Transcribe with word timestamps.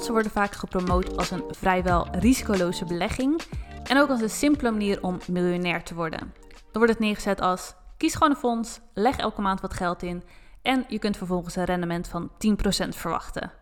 Fondsen 0.00 0.18
worden 0.20 0.40
vaak 0.40 0.54
gepromoot 0.54 1.16
als 1.16 1.30
een 1.30 1.42
vrijwel 1.50 2.08
risicoloze 2.10 2.84
belegging 2.84 3.40
en 3.84 3.98
ook 3.98 4.08
als 4.08 4.20
een 4.20 4.30
simpele 4.30 4.70
manier 4.70 5.02
om 5.02 5.18
miljonair 5.28 5.82
te 5.82 5.94
worden. 5.94 6.18
Dan 6.50 6.58
wordt 6.72 6.88
het 6.88 6.98
neergezet 6.98 7.40
als 7.40 7.74
kies 7.96 8.14
gewoon 8.14 8.30
een 8.30 8.36
fonds, 8.36 8.80
leg 8.94 9.16
elke 9.16 9.40
maand 9.40 9.60
wat 9.60 9.74
geld 9.74 10.02
in 10.02 10.22
en 10.62 10.84
je 10.88 10.98
kunt 10.98 11.16
vervolgens 11.16 11.56
een 11.56 11.64
rendement 11.64 12.08
van 12.08 12.30
10% 12.30 12.88
verwachten. 12.88 13.52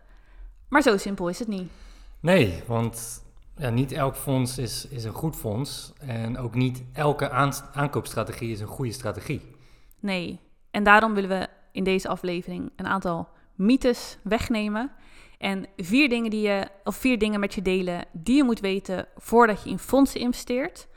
Maar 0.69 0.81
zo 0.81 0.97
simpel 0.97 1.27
is 1.29 1.39
het 1.39 1.47
niet. 1.47 1.71
Nee, 2.19 2.63
want 2.67 3.23
ja, 3.55 3.69
niet 3.69 3.91
elk 3.91 4.15
fonds 4.15 4.57
is, 4.57 4.87
is 4.87 5.03
een 5.03 5.13
goed 5.13 5.35
fonds 5.35 5.93
en 5.99 6.37
ook 6.37 6.55
niet 6.55 6.83
elke 6.93 7.29
aan- 7.29 7.53
aankoopstrategie 7.73 8.51
is 8.51 8.59
een 8.59 8.67
goede 8.67 8.91
strategie. 8.91 9.55
Nee, 9.99 10.39
en 10.71 10.83
daarom 10.83 11.13
willen 11.13 11.29
we 11.39 11.47
in 11.71 11.83
deze 11.83 12.07
aflevering 12.07 12.71
een 12.75 12.87
aantal 12.87 13.27
mythes 13.55 14.17
wegnemen 14.23 14.91
en 15.39 15.65
vier 15.77 16.09
dingen, 16.09 16.29
die 16.29 16.41
je, 16.41 16.67
of 16.83 16.95
vier 16.95 17.19
dingen 17.19 17.39
met 17.39 17.53
je 17.53 17.61
delen 17.61 18.05
die 18.11 18.35
je 18.35 18.43
moet 18.43 18.59
weten 18.59 19.07
voordat 19.15 19.63
je 19.63 19.69
in 19.69 19.79
fondsen 19.79 20.19
investeert. 20.19 20.87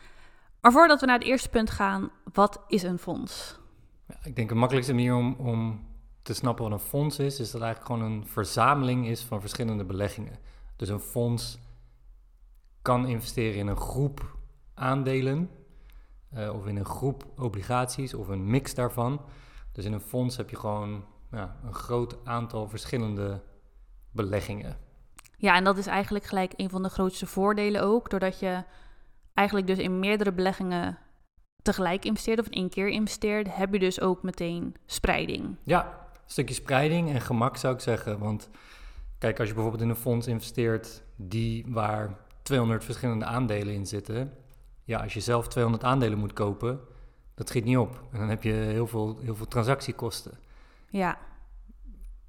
Maar 0.60 0.72
voordat 0.72 1.00
we 1.00 1.06
naar 1.06 1.18
het 1.18 1.28
eerste 1.28 1.48
punt 1.48 1.70
gaan, 1.70 2.10
wat 2.32 2.64
is 2.68 2.82
een 2.82 2.98
fonds? 2.98 3.58
Ja, 4.06 4.14
ik 4.22 4.36
denk 4.36 4.48
de 4.48 4.54
makkelijkste 4.54 4.94
manier 4.94 5.14
om, 5.14 5.34
om 5.38 5.86
te 6.22 6.34
snappen 6.34 6.64
wat 6.64 6.72
een 6.72 6.86
fonds 6.86 7.18
is, 7.18 7.40
is 7.40 7.50
dat 7.50 7.52
het 7.52 7.62
eigenlijk 7.62 7.92
gewoon 7.92 8.12
een 8.12 8.26
verzameling 8.26 9.08
is 9.08 9.22
van 9.22 9.40
verschillende 9.40 9.84
beleggingen. 9.84 10.38
Dus 10.76 10.88
een 10.88 11.00
fonds 11.00 11.58
kan 12.82 13.06
investeren 13.06 13.58
in 13.58 13.66
een 13.66 13.76
groep 13.76 14.36
aandelen 14.74 15.50
uh, 16.34 16.54
of 16.54 16.66
in 16.66 16.76
een 16.76 16.84
groep 16.84 17.24
obligaties 17.36 18.14
of 18.14 18.28
een 18.28 18.50
mix 18.50 18.74
daarvan. 18.74 19.20
Dus 19.72 19.84
in 19.84 19.92
een 19.92 20.00
fonds 20.00 20.36
heb 20.36 20.50
je 20.50 20.56
gewoon 20.56 21.04
ja, 21.30 21.56
een 21.64 21.74
groot 21.74 22.16
aantal 22.24 22.68
verschillende 22.68 23.42
beleggingen. 24.12 24.76
Ja, 25.36 25.54
en 25.56 25.64
dat 25.64 25.78
is 25.78 25.86
eigenlijk 25.86 26.24
gelijk 26.24 26.52
een 26.56 26.70
van 26.70 26.82
de 26.82 26.88
grootste 26.88 27.26
voordelen 27.26 27.82
ook, 27.82 28.10
doordat 28.10 28.38
je 28.38 28.64
eigenlijk 29.34 29.66
dus 29.66 29.78
in 29.78 29.98
meerdere 29.98 30.32
beleggingen 30.32 30.98
tegelijk 31.62 32.04
investeert 32.04 32.38
of 32.38 32.46
in 32.46 32.52
één 32.52 32.68
keer 32.68 32.88
investeert, 32.88 33.56
heb 33.56 33.72
je 33.72 33.78
dus 33.78 34.00
ook 34.00 34.22
meteen 34.22 34.76
spreiding. 34.86 35.56
Ja, 35.62 35.84
een 36.12 36.30
stukje 36.30 36.54
spreiding 36.54 37.10
en 37.10 37.20
gemak 37.20 37.56
zou 37.56 37.74
ik 37.74 37.80
zeggen. 37.80 38.18
Want 38.18 38.48
kijk, 39.18 39.38
als 39.38 39.48
je 39.48 39.54
bijvoorbeeld 39.54 39.82
in 39.82 39.90
een 39.90 39.96
fonds 39.96 40.26
investeert 40.26 41.02
die 41.16 41.64
waar 41.68 42.16
200 42.42 42.84
verschillende 42.84 43.24
aandelen 43.24 43.74
in 43.74 43.86
zitten, 43.86 44.32
ja, 44.84 44.98
als 44.98 45.14
je 45.14 45.20
zelf 45.20 45.48
200 45.48 45.84
aandelen 45.84 46.18
moet 46.18 46.32
kopen, 46.32 46.80
dat 47.34 47.48
schiet 47.48 47.64
niet 47.64 47.76
op. 47.76 48.02
En 48.12 48.18
dan 48.18 48.28
heb 48.28 48.42
je 48.42 48.52
heel 48.52 48.86
veel, 48.86 49.18
heel 49.22 49.34
veel 49.34 49.48
transactiekosten. 49.48 50.38
Ja. 50.88 51.18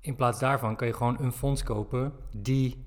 In 0.04 0.16
plaats 0.16 0.40
daarvan 0.40 0.76
kan 0.76 0.88
je 0.88 0.94
gewoon 0.94 1.18
een 1.20 1.32
fonds 1.32 1.64
kopen 1.64 2.14
die 2.36 2.86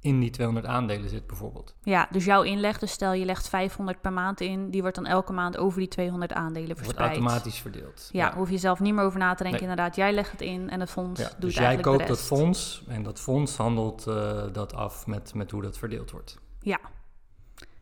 in 0.00 0.20
die 0.20 0.30
200 0.30 0.66
aandelen 0.66 1.08
zit 1.08 1.26
bijvoorbeeld. 1.26 1.74
Ja, 1.82 2.08
dus 2.10 2.24
jouw 2.24 2.42
inleg, 2.42 2.78
dus 2.78 2.92
stel 2.92 3.12
je 3.12 3.24
legt 3.24 3.48
500 3.48 4.00
per 4.00 4.12
maand 4.12 4.40
in, 4.40 4.70
die 4.70 4.80
wordt 4.80 4.96
dan 4.96 5.06
elke 5.06 5.32
maand 5.32 5.56
over 5.56 5.78
die 5.78 5.88
200 5.88 6.32
aandelen 6.32 6.76
verspreid. 6.76 6.98
Wordt 6.98 7.16
automatisch 7.16 7.60
verdeeld. 7.60 8.08
Ja, 8.12 8.26
ja. 8.26 8.34
hoef 8.34 8.50
je 8.50 8.58
zelf 8.58 8.80
niet 8.80 8.94
meer 8.94 9.04
over 9.04 9.18
na 9.18 9.34
te 9.34 9.42
denken. 9.42 9.60
Nee. 9.60 9.70
Inderdaad, 9.70 9.96
jij 9.96 10.12
legt 10.12 10.30
het 10.30 10.40
in 10.40 10.70
en 10.70 10.80
het 10.80 10.90
fonds 10.90 11.20
ja, 11.20 11.28
doet 11.28 11.40
Dus 11.40 11.54
jij 11.54 11.76
koopt 11.76 12.06
dat 12.06 12.22
fonds 12.22 12.84
en 12.88 13.02
dat 13.02 13.20
fonds 13.20 13.56
handelt 13.56 14.06
uh, 14.06 14.42
dat 14.52 14.74
af 14.74 15.06
met, 15.06 15.34
met 15.34 15.50
hoe 15.50 15.62
dat 15.62 15.78
verdeeld 15.78 16.10
wordt. 16.10 16.38
Ja. 16.60 16.78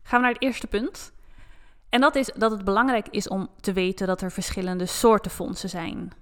Gaan 0.03 0.20
we 0.20 0.25
naar 0.25 0.35
het 0.35 0.42
eerste 0.42 0.67
punt. 0.67 1.13
En 1.89 2.01
dat 2.01 2.15
is 2.15 2.31
dat 2.37 2.51
het 2.51 2.65
belangrijk 2.65 3.09
is 3.09 3.29
om 3.29 3.48
te 3.61 3.73
weten 3.73 4.07
dat 4.07 4.20
er 4.20 4.31
verschillende 4.31 4.87
soorten 4.87 5.31
fondsen 5.31 5.69
zijn. 5.69 6.13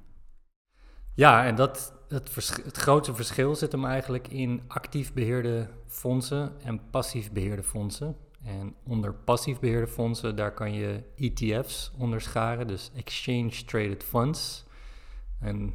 Ja, 1.15 1.45
en 1.45 1.55
dat, 1.55 1.96
het, 2.09 2.35
het 2.65 2.77
grootste 2.77 3.15
verschil 3.15 3.55
zit 3.55 3.73
hem 3.73 3.85
eigenlijk 3.85 4.29
in 4.29 4.63
actief 4.67 5.13
beheerde 5.13 5.69
fondsen 5.87 6.53
en 6.63 6.91
passief 6.91 7.33
beheerde 7.33 7.63
fondsen. 7.63 8.17
En 8.45 8.75
onder 8.85 9.15
passief 9.15 9.59
beheerde 9.59 9.87
fondsen, 9.87 10.37
daar 10.37 10.53
kan 10.53 10.73
je 10.73 11.03
ETF's 11.17 11.93
onderscharen, 11.99 12.67
dus 12.67 12.91
Exchange 12.95 13.65
Traded 13.65 14.05
Funds. 14.05 14.65
En 15.41 15.75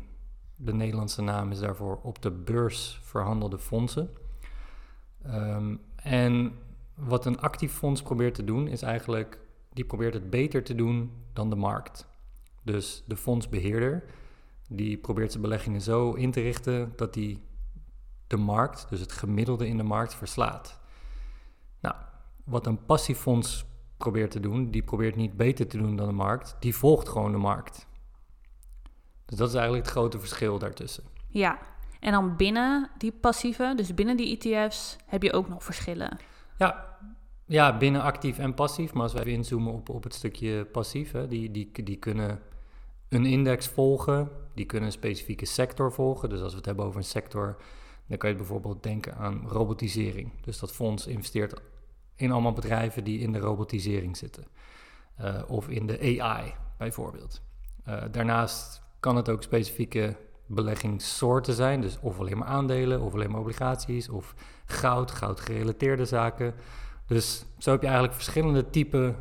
de 0.56 0.74
Nederlandse 0.74 1.22
naam 1.22 1.52
is 1.52 1.60
daarvoor 1.60 2.00
op 2.04 2.22
de 2.22 2.32
beurs 2.32 3.00
verhandelde 3.04 3.58
fondsen. 3.58 4.10
Um, 5.28 5.82
en 5.96 6.54
wat 6.94 7.26
een 7.26 7.40
actief 7.40 7.74
fonds 7.74 8.02
probeert 8.02 8.36
te 8.36 8.44
doen, 8.44 8.68
is 8.68 8.82
eigenlijk, 8.82 9.40
die 9.74 9.86
probeert 9.86 10.14
het 10.14 10.30
beter 10.30 10.64
te 10.64 10.76
doen 10.76 11.12
dan 11.34 11.50
de 11.50 11.56
markt. 11.56 12.08
Dus 12.64 13.04
de 13.08 13.16
fondsbeheerder, 13.16 14.04
die 14.74 14.98
probeert 14.98 15.32
zijn 15.32 15.44
beleggingen 15.44 15.82
zo 15.82 16.14
in 16.14 16.32
te 16.32 16.42
richten 16.42 16.94
dat 16.96 17.14
die 17.14 17.44
de 18.28 18.38
markt, 18.38 18.86
dus 18.90 19.00
het 19.00 19.12
gemiddelde 19.12 19.68
in 19.68 19.78
de 19.78 19.84
markt, 19.84 20.16
verslaat. 20.16 20.80
Nou, 21.80 21.96
wat 22.44 22.68
een 22.68 22.86
passief 22.86 23.18
fonds 23.18 23.66
probeert 23.98 24.32
te 24.32 24.40
doen, 24.40 24.72
die 24.72 24.84
probeert 24.84 25.16
niet 25.16 25.38
beter 25.38 25.68
te 25.68 25.78
doen 25.78 25.96
dan 25.96 26.08
de 26.08 26.14
markt, 26.14 26.56
die 26.60 26.76
volgt 26.76 27.10
gewoon 27.10 27.32
de 27.32 27.38
markt. 27.38 27.88
Dus 29.26 29.38
dat 29.38 29.48
is 29.48 29.54
eigenlijk 29.54 29.86
het 29.86 29.94
grote 29.94 30.20
verschil 30.20 30.60
daartussen. 30.60 31.04
Ja, 31.28 31.60
en 32.00 32.12
dan 32.12 32.36
binnen 32.36 32.90
die 32.98 33.12
passieve, 33.12 33.74
dus 33.76 33.94
binnen 33.94 34.18
die 34.18 34.40
ETF's, 34.40 34.98
heb 35.06 35.24
je 35.24 35.34
ook 35.34 35.50
nog 35.50 35.64
verschillen. 35.64 36.18
Ja, 36.58 36.98
ja 37.46 37.78
binnen 37.78 38.02
actief 38.02 38.38
en 38.38 38.54
passief. 38.54 38.94
Maar 38.94 39.04
als 39.04 39.14
we 39.14 39.20
even 39.20 39.32
inzoomen 39.32 39.74
op, 39.74 39.90
op 39.90 40.04
het 40.04 40.14
stukje 40.14 40.66
passief, 40.66 41.12
hè, 41.12 41.28
die, 41.28 41.52
die, 41.52 41.72
die 41.84 41.98
kunnen 41.98 42.42
een 43.12 43.26
index 43.26 43.68
volgen, 43.68 44.30
die 44.54 44.66
kunnen 44.66 44.88
een 44.88 44.94
specifieke 44.94 45.46
sector 45.46 45.92
volgen. 45.92 46.30
Dus 46.30 46.42
als 46.42 46.52
we 46.52 46.58
het 46.58 46.66
hebben 46.66 46.86
over 46.86 46.98
een 46.98 47.04
sector, 47.04 47.58
dan 48.08 48.18
kan 48.18 48.30
je 48.30 48.36
bijvoorbeeld 48.36 48.84
denken 48.84 49.16
aan 49.16 49.48
robotisering. 49.48 50.32
Dus 50.42 50.60
dat 50.60 50.72
fonds 50.72 51.08
investeert 51.08 51.62
in 52.16 52.32
allemaal 52.32 52.54
bedrijven 52.54 53.04
die 53.04 53.20
in 53.20 53.32
de 53.32 53.40
robotisering 53.40 54.18
zitten. 54.18 54.48
Uh, 55.22 55.42
of 55.48 55.70
in 55.70 55.88
de 55.88 56.22
AI 56.22 56.54
bijvoorbeeld. 56.78 57.42
Uh, 57.88 58.04
daarnaast 58.12 58.82
kan 59.00 59.16
het 59.16 59.30
ook 59.30 59.44
specifieke 59.44 60.16
beleggingssoorten 60.46 61.54
zijn. 61.54 61.82
Dus 61.82 62.00
of 62.00 62.20
alleen 62.20 62.38
maar 62.38 62.48
aandelen, 62.48 63.02
of 63.02 63.14
alleen 63.14 63.32
maar 63.32 63.40
obligaties, 63.40 64.10
of 64.10 64.36
goud, 64.66 65.12
goudgerelateerde 65.12 66.06
zaken. 66.06 66.54
Dus 67.08 67.46
zo 67.58 67.72
heb 67.72 67.82
je 67.82 67.88
eigenlijk 67.88 68.16
verschillende 68.16 68.70
type 68.70 69.16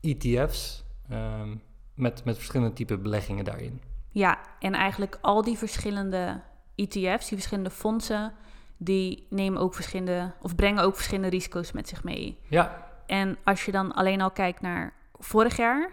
ETF's 0.00 0.84
um, 1.10 1.62
met, 2.00 2.24
met 2.24 2.36
verschillende 2.36 2.72
type 2.72 2.98
beleggingen 2.98 3.44
daarin. 3.44 3.82
Ja, 4.08 4.38
en 4.58 4.74
eigenlijk 4.74 5.18
al 5.20 5.42
die 5.42 5.58
verschillende 5.58 6.40
ETF's, 6.74 7.28
die 7.28 7.38
verschillende 7.38 7.70
fondsen, 7.70 8.32
die 8.76 9.26
nemen 9.30 9.60
ook 9.60 9.74
verschillende, 9.74 10.32
of 10.40 10.54
brengen 10.54 10.82
ook 10.82 10.94
verschillende 10.94 11.28
risico's 11.28 11.72
met 11.72 11.88
zich 11.88 12.04
mee. 12.04 12.38
Ja. 12.48 12.86
En 13.06 13.36
als 13.44 13.64
je 13.64 13.72
dan 13.72 13.92
alleen 13.92 14.20
al 14.20 14.30
kijkt 14.30 14.60
naar 14.60 14.92
vorig 15.12 15.56
jaar, 15.56 15.90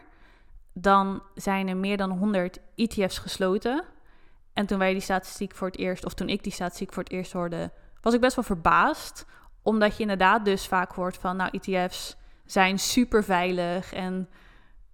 dan 0.74 1.22
zijn 1.36 1.68
er 1.68 1.78
meer 1.78 1.98
dan 1.98 2.12
100 2.12 2.60
ETF's 2.76 3.18
gesloten. 3.18 3.84
En 4.54 4.66
toen 4.66 4.80
wij 4.80 4.92
die 4.92 5.02
statistiek 5.02 5.56
voor 5.56 5.68
het 5.68 5.78
eerst, 5.78 6.06
of 6.06 6.14
toen 6.14 6.30
ik 6.30 6.44
die 6.44 6.52
statistiek 6.52 6.94
voor 6.94 7.04
het 7.04 7.12
eerst 7.12 7.32
hoorde, 7.32 7.72
was 8.02 8.14
ik 8.14 8.22
best 8.22 8.36
wel 8.36 8.44
verbaasd. 8.44 9.26
Omdat 9.62 9.96
je 9.96 10.02
inderdaad 10.02 10.46
dus 10.46 10.68
vaak 10.68 10.92
hoort 10.92 11.18
van, 11.18 11.36
nou, 11.36 11.60
ETF's 11.60 12.18
zijn 12.46 12.80
super 12.80 13.24
veilig 13.24 13.94
en 13.94 14.30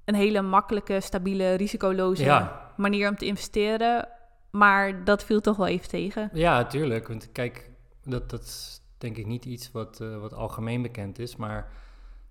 een 0.06 0.16
hele 0.16 0.42
makkelijke, 0.42 1.02
stabiele, 1.02 1.54
risicoloze 1.54 2.24
ja. 2.24 2.72
manier 2.78 3.10
om 3.10 3.16
te 3.16 3.26
investeren. 3.26 4.08
Maar 4.52 5.04
dat 5.04 5.24
viel 5.24 5.42
toch 5.42 5.58
wel 5.58 5.68
even 5.68 5.90
tegen. 5.90 6.30
Ja, 6.34 6.66
tuurlijk. 6.66 7.08
Want 7.08 7.32
kijk, 7.32 7.70
dat, 8.04 8.30
dat 8.30 8.44
is 8.44 8.82
denk 8.98 9.18
ik 9.18 9.26
niet 9.26 9.46
iets 9.46 9.72
wat, 9.72 10.00
uh, 10.02 10.18
wat 10.18 10.34
algemeen 10.34 10.82
bekend 10.82 11.20
is. 11.20 11.36
Maar 11.36 11.72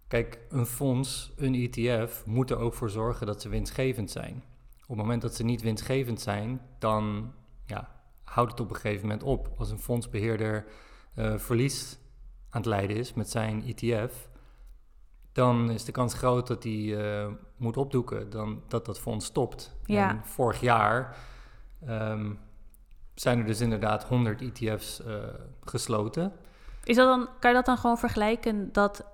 kijk, 0.09 0.39
een 0.49 0.67
fonds, 0.67 1.33
een 1.37 1.55
ETF, 1.55 2.23
moet 2.27 2.51
er 2.51 2.59
ook 2.59 2.75
voor 2.75 2.91
zorgen 2.91 3.27
dat 3.27 3.43
ze 3.43 3.49
winstgevend 3.49 4.11
zijn. 4.11 4.43
Op 4.83 4.89
het 4.89 4.97
moment 4.97 5.23
dat 5.23 5.35
ze 5.35 5.45
niet 5.45 5.63
winstgevend 5.63 6.21
zijn, 6.21 6.61
dan 6.79 7.33
ja, 7.67 7.89
houdt 8.25 8.51
het 8.51 8.61
op 8.61 8.71
een 8.71 8.77
gegeven 8.77 9.03
moment 9.03 9.23
op. 9.23 9.51
Als 9.59 9.71
een 9.71 9.79
fondsbeheerder 9.79 10.65
uh, 11.19 11.39
verlies 11.39 11.99
aan 12.51 12.61
het 12.61 12.71
leiden 12.71 12.97
is 12.97 13.15
met 13.15 13.31
zijn 13.31 13.65
ETF, 13.67 14.29
dan 15.33 15.71
is 15.71 15.85
de 15.85 15.93
kans 15.93 16.15
groot 16.15 16.47
dat 16.47 16.63
hij 16.63 16.73
uh, 16.73 17.27
moet 17.57 17.77
opdoeken, 17.77 18.31
dan 18.31 18.63
dat 18.69 18.87
dat 18.87 19.01
fonds 19.01 19.27
stopt. 19.27 19.77
Ja. 19.85 20.11
En 20.11 20.21
vorig 20.25 20.61
jaar 20.61 21.17
um, 21.89 22.39
zijn 23.15 23.39
er 23.39 23.47
dus 23.47 23.61
inderdaad 23.61 24.05
100 24.05 24.41
ETF's 24.41 25.01
uh, 25.07 25.15
gesloten. 25.65 26.33
Is 26.85 26.97
dat 26.97 27.07
dan, 27.07 27.29
kan 27.39 27.51
je 27.51 27.57
dat 27.57 27.67
dan 27.67 27.79
gewoon 27.79 27.99
vergelijken 27.99 28.73
dat 28.73 29.05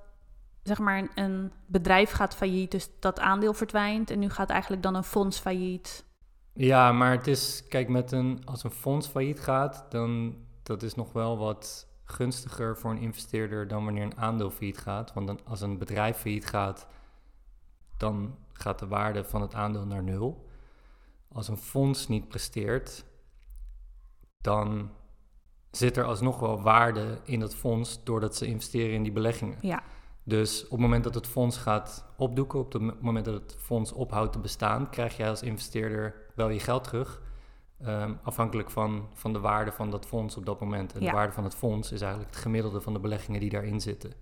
zeg 0.62 0.79
maar 0.79 0.99
een, 0.99 1.11
een, 1.15 1.53
bedrijf 1.67 2.11
gaat 2.11 2.37
failliet, 2.37 2.71
dus 2.71 2.88
dat 3.00 3.21
aandeel 3.21 3.55
verdwijnt 3.55 4.11
en 4.11 4.19
nu 4.19 4.31
gaat 4.31 4.50
eigenlijk 4.50 4.82
dan 4.82 4.94
een 4.94 5.05
fonds 5.05 5.38
failliet? 5.38 6.05
Ja, 6.53 6.93
maar 6.93 7.11
het 7.11 7.26
is, 7.26 7.64
kijk, 7.69 7.88
met 7.88 8.12
een, 8.12 8.43
als 8.44 8.64
een 8.64 8.71
fonds 8.71 9.06
failliet 9.06 9.41
gaat, 9.41 9.87
dan 9.88 10.37
dat 10.62 10.82
is 10.82 10.94
nog 10.94 11.12
wel 11.12 11.38
wat 11.38 11.88
gunstiger 12.12 12.76
voor 12.76 12.90
een 12.90 12.99
investeerder 12.99 13.69
dan 13.69 13.84
wanneer 13.84 14.02
een 14.02 14.19
aandeel 14.19 14.50
failliet 14.50 14.78
gaat. 14.78 15.12
Want 15.12 15.26
dan, 15.26 15.40
als 15.44 15.60
een 15.60 15.78
bedrijf 15.78 16.16
failliet 16.16 16.46
gaat, 16.46 16.87
dan 17.96 18.37
gaat 18.52 18.78
de 18.78 18.87
waarde 18.87 19.25
van 19.25 19.40
het 19.40 19.55
aandeel 19.55 19.87
naar 19.87 20.02
nul. 20.02 20.46
Als 21.32 21.49
een 21.49 21.56
fonds 21.56 22.08
niet 22.08 22.28
presteert, 22.28 23.05
dan 24.40 24.90
zit 25.70 25.96
er 25.96 26.05
alsnog 26.05 26.40
wel 26.40 26.62
waarde 26.62 27.20
in 27.25 27.40
dat 27.40 27.55
fonds 27.55 28.05
doordat 28.05 28.37
ze 28.37 28.46
investeren 28.46 28.94
in 28.94 29.02
die 29.02 29.12
beleggingen. 29.12 29.58
Ja, 29.61 29.82
Dus 30.25 30.64
op 30.64 30.70
het 30.70 30.81
moment 30.81 31.04
dat 31.04 31.14
het 31.14 31.26
fonds 31.26 31.56
gaat 31.56 32.04
opdoeken, 32.16 32.58
op 32.58 32.72
het 32.72 33.02
moment 33.02 33.25
dat 33.25 33.34
het 33.34 33.56
fonds 33.58 33.93
ophoudt 33.93 34.32
te 34.32 34.38
bestaan, 34.38 34.90
krijg 34.90 35.16
jij 35.16 35.28
als 35.28 35.43
investeerder 35.43 36.14
wel 36.34 36.49
je 36.49 36.61
geld 36.61 36.84
terug. 36.84 37.20
Ehm, 37.84 38.12
afhankelijk 38.22 38.70
van, 38.70 39.08
van 39.14 39.32
de 39.32 39.38
waarde 39.40 39.72
van 39.72 39.90
dat 39.90 40.06
fonds 40.06 40.36
op 40.36 40.46
dat 40.46 40.60
moment. 40.60 40.94
En 40.94 41.00
Ja. 41.00 41.10
de 41.10 41.16
waarde 41.16 41.32
van 41.32 41.44
het 41.44 41.54
fonds 41.54 41.92
is 41.92 42.00
eigenlijk 42.00 42.30
het 42.34 42.40
gemiddelde 42.42 42.80
van 42.80 42.92
de 42.92 42.98
beleggingen 43.00 43.40
die 43.40 43.50
daarin 43.50 43.80
zitten. 43.80 44.12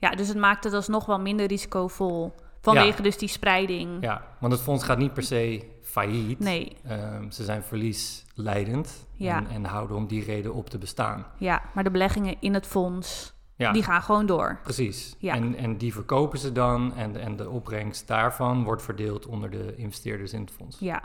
ja, 0.00 0.10
dus 0.10 0.28
het 0.28 0.36
maakt 0.36 0.64
het 0.64 0.72
alsnog 0.72 1.06
wel 1.06 1.20
minder 1.20 1.46
risicovol. 1.46 2.32
Vanwege 2.60 3.02
dus 3.02 3.18
die 3.18 3.28
spreiding. 3.28 4.02
Ja, 4.02 4.26
want 4.40 4.52
het 4.52 4.62
fonds 4.62 4.84
gaat 4.84 4.98
niet 4.98 5.12
per 5.14 5.22
se 5.22 5.64
failliet. 5.82 6.38
Nee, 6.38 6.76
Ehm, 6.84 7.30
ze 7.30 7.44
zijn 7.44 7.62
verliesleidend 7.62 9.06
Ja. 9.12 9.36
en, 9.36 9.46
en 9.48 9.64
houden 9.64 9.96
om 9.96 10.06
die 10.06 10.24
reden 10.24 10.54
op 10.54 10.70
te 10.70 10.78
bestaan. 10.78 11.26
ja, 11.38 11.62
maar 11.74 11.84
de 11.84 11.90
beleggingen 11.90 12.36
in 12.40 12.54
het 12.54 12.66
fonds, 12.66 13.34
Ja, 13.56 13.72
die 13.72 13.82
gaan 13.82 14.02
gewoon 14.02 14.26
door. 14.26 14.58
precies. 14.62 15.14
Ja. 15.18 15.34
En, 15.34 15.54
en 15.54 15.76
die 15.78 15.92
verkopen 15.92 16.38
ze 16.38 16.52
dan 16.52 16.94
en, 16.96 17.16
en 17.16 17.36
de 17.36 17.48
opbrengst 17.50 18.06
daarvan 18.06 18.64
wordt 18.64 18.82
verdeeld 18.82 19.26
onder 19.26 19.50
de 19.50 19.76
investeerders 19.76 20.32
in 20.32 20.40
het 20.40 20.50
fonds. 20.50 20.78
Ja. 20.78 21.02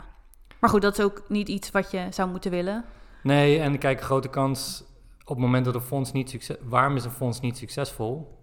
Maar 0.60 0.70
goed, 0.70 0.82
dat 0.82 0.98
is 0.98 1.04
ook 1.04 1.22
niet 1.28 1.48
iets 1.48 1.70
wat 1.70 1.90
je 1.90 2.06
zou 2.10 2.30
moeten 2.30 2.50
willen. 2.50 2.84
Nee, 3.22 3.58
en 3.60 3.78
kijk, 3.78 4.00
grote 4.00 4.28
kans 4.28 4.84
op 5.24 5.28
het 5.36 5.38
moment 5.38 5.64
dat 5.64 5.74
een 5.74 5.80
fonds 5.80 6.12
niet 6.12 6.30
succes... 6.30 6.56
Waarom 6.62 6.96
is 6.96 7.04
een 7.04 7.10
fonds 7.10 7.40
niet 7.40 7.56
succesvol? 7.58 8.42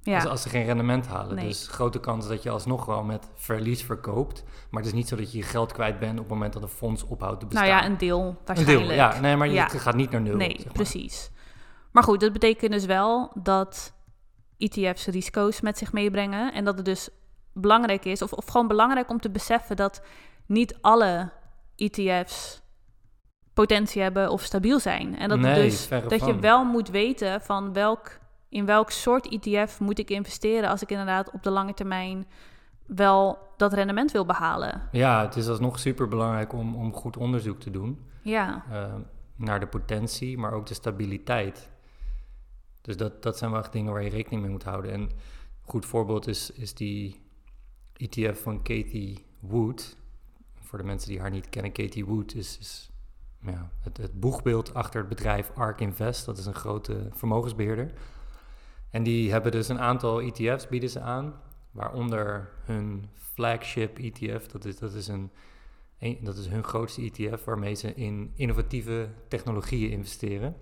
Ja, 0.00 0.14
Als, 0.14 0.26
als 0.26 0.42
ze 0.42 0.48
geen 0.48 0.64
rendement 0.64 1.06
halen. 1.06 1.34
Nee. 1.36 1.46
Dus 1.46 1.68
grote 1.68 2.00
kans 2.00 2.28
dat 2.28 2.42
je 2.42 2.50
alsnog 2.50 2.84
wel 2.84 3.02
met 3.02 3.28
verlies 3.34 3.82
verkoopt. 3.84 4.44
Maar 4.70 4.80
het 4.82 4.90
is 4.90 4.96
niet 4.96 5.08
zo 5.08 5.16
dat 5.16 5.32
je 5.32 5.38
je 5.38 5.44
geld 5.44 5.72
kwijt 5.72 5.98
bent 5.98 6.12
op 6.12 6.18
het 6.18 6.28
moment 6.28 6.52
dat 6.52 6.62
een 6.62 6.68
fonds 6.68 7.02
ophoudt 7.04 7.40
te 7.40 7.46
bestaan. 7.46 7.68
nou 7.68 7.80
ja, 7.82 7.86
een 7.86 7.98
deel 7.98 8.20
Een 8.20 8.36
waarschijnlijk. 8.44 8.86
deel, 8.88 8.96
ja. 8.96 9.20
Nee, 9.20 9.36
maar 9.36 9.46
je 9.46 9.52
Ja. 9.52 9.64
het 9.64 9.80
gaat 9.80 9.94
niet 9.94 10.10
naar 10.10 10.20
nul. 10.20 10.36
Nee, 10.36 10.54
zeg 10.56 10.64
maar. 10.64 10.72
precies. 10.72 11.30
Maar 11.90 12.02
goed, 12.02 12.20
dat 12.20 12.32
betekent 12.32 12.72
dus 12.72 12.84
wel 12.84 13.30
dat 13.34 13.92
ETF's 14.58 15.06
risico's 15.06 15.60
met 15.60 15.78
zich 15.78 15.92
meebrengen. 15.92 16.52
En 16.52 16.64
dat 16.64 16.76
het 16.76 16.84
dus 16.84 17.08
belangrijk 17.52 18.04
is, 18.04 18.22
of, 18.22 18.32
of 18.32 18.46
gewoon 18.46 18.68
belangrijk 18.68 19.10
om 19.10 19.20
te 19.20 19.30
beseffen 19.30 19.76
dat 19.76 20.02
niet 20.52 20.78
alle 20.80 21.30
ETF's 21.76 22.62
potentie 23.52 24.02
hebben 24.02 24.30
of 24.30 24.42
stabiel 24.42 24.80
zijn. 24.80 25.18
En 25.18 25.28
dat, 25.28 25.38
Nee, 25.38 25.62
dus, 25.62 25.88
dat 25.88 26.26
je 26.26 26.38
wel 26.38 26.64
moet 26.64 26.88
weten 26.88 27.40
van 27.40 27.72
welk, 27.72 28.18
in 28.48 28.66
welk 28.66 28.90
soort 28.90 29.28
ETF 29.28 29.80
moet 29.80 29.98
ik 29.98 30.10
investeren 30.10 30.70
als 30.70 30.82
ik 30.82 30.90
inderdaad 30.90 31.30
op 31.30 31.42
de 31.42 31.50
lange 31.50 31.74
termijn 31.74 32.26
wel 32.86 33.38
dat 33.56 33.72
rendement 33.72 34.12
wil 34.12 34.24
behalen. 34.24 34.88
Ja, 34.92 35.22
het 35.22 35.36
is 35.36 35.48
alsnog 35.48 35.78
super 35.78 36.08
belangrijk 36.08 36.52
om, 36.52 36.74
om 36.74 36.92
goed 36.92 37.16
onderzoek 37.16 37.60
te 37.60 37.70
doen 37.70 37.98
Ja, 38.22 38.64
eh, 38.70 38.94
naar 39.36 39.60
de 39.60 39.66
potentie, 39.66 40.38
maar 40.38 40.52
ook 40.52 40.66
de 40.66 40.74
stabiliteit. 40.74 41.70
Dus 42.80 42.96
dat, 42.96 43.22
dat 43.22 43.38
zijn 43.38 43.50
wel 43.50 43.60
echt 43.60 43.72
dingen 43.72 43.92
waar 43.92 44.02
je 44.02 44.10
rekening 44.10 44.42
mee 44.42 44.50
moet 44.50 44.64
houden. 44.64 44.92
En 44.92 45.00
een 45.00 45.10
goed 45.62 45.86
voorbeeld 45.86 46.26
is, 46.26 46.50
is 46.50 46.74
die 46.74 47.20
ETF 47.96 48.42
van 48.42 48.62
Katie 48.62 49.24
Wood. 49.40 49.96
Voor 50.72 50.80
de 50.80 50.86
mensen 50.86 51.08
die 51.08 51.20
haar 51.20 51.30
niet 51.30 51.48
kennen, 51.48 51.72
Katie 51.72 52.04
Wood 52.04 52.34
is, 52.34 52.58
is 52.58 52.90
ja, 53.40 53.70
het, 53.80 53.96
het 53.96 54.20
boegbeeld 54.20 54.74
achter 54.74 55.00
het 55.00 55.08
bedrijf 55.08 55.50
ARK 55.54 55.80
Invest. 55.80 56.24
Dat 56.24 56.38
is 56.38 56.46
een 56.46 56.54
grote 56.54 57.08
vermogensbeheerder. 57.10 57.92
En 58.90 59.02
die 59.02 59.30
hebben 59.30 59.52
dus 59.52 59.68
een 59.68 59.80
aantal 59.80 60.20
ETF's 60.20 60.68
bieden 60.68 60.90
ze 60.90 61.00
aan, 61.00 61.34
waaronder 61.70 62.50
hun 62.64 63.08
flagship 63.14 63.98
ETF. 63.98 64.46
Dat 64.46 64.64
is, 64.64 64.78
dat 64.78 64.94
is, 64.94 65.08
een, 65.08 65.30
dat 66.20 66.36
is 66.36 66.46
hun 66.46 66.64
grootste 66.64 67.02
ETF 67.02 67.44
waarmee 67.44 67.74
ze 67.74 67.94
in 67.94 68.32
innovatieve 68.34 69.08
technologieën 69.28 69.90
investeren. 69.90 70.56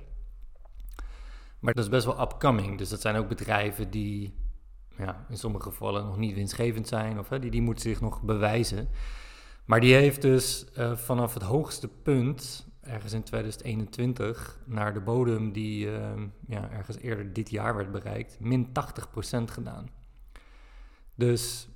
Maar 1.58 1.74
dat 1.74 1.84
is 1.84 1.90
best 1.90 2.04
wel 2.04 2.20
upcoming. 2.20 2.78
Dus 2.78 2.88
dat 2.88 3.00
zijn 3.00 3.16
ook 3.16 3.28
bedrijven 3.28 3.90
die 3.90 4.34
ja, 4.96 5.26
in 5.28 5.38
sommige 5.38 5.70
gevallen 5.70 6.04
nog 6.04 6.16
niet 6.16 6.34
winstgevend 6.34 6.88
zijn. 6.88 7.18
Of 7.18 7.28
hè, 7.28 7.38
die, 7.38 7.50
die 7.50 7.62
moeten 7.62 7.82
zich 7.82 8.00
nog 8.00 8.22
bewijzen. 8.22 8.88
Maar 9.64 9.80
die 9.80 9.94
heeft 9.94 10.22
dus 10.22 10.64
eh, 10.74 10.96
vanaf 10.96 11.34
het 11.34 11.42
hoogste 11.42 11.88
punt, 11.88 12.66
ergens 12.80 13.12
in 13.12 13.22
2021, 13.22 14.58
naar 14.66 14.94
de 14.94 15.00
bodem 15.00 15.52
die 15.52 15.90
eh, 15.96 16.10
ja, 16.48 16.70
ergens 16.70 16.96
eerder 16.98 17.32
dit 17.32 17.50
jaar 17.50 17.76
werd 17.76 17.92
bereikt, 17.92 18.40
min 18.40 18.66
80% 18.68 18.70
gedaan. 19.44 19.88
Dus 21.14 21.68